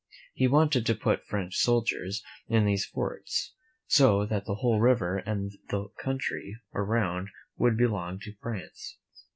He 0.33 0.47
wanted 0.47 0.83
to 0.87 0.95
put 0.95 1.27
French 1.27 1.57
soldiers 1.57 2.23
in 2.47 2.65
these 2.65 2.87
forts, 2.87 3.53
so 3.85 4.25
that 4.25 4.45
the 4.45 4.55
whole 4.55 4.79
river 4.79 5.17
and 5.19 5.51
all 5.71 5.93
the 5.95 6.03
country 6.03 6.57
around 6.73 7.29
would 7.57 7.77
belong 7.77 8.17
to 8.21 8.33
France. 8.41 8.97